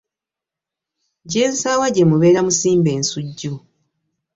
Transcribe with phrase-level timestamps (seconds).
[1.31, 3.53] Jensaawa jemubeera musimba ensujju.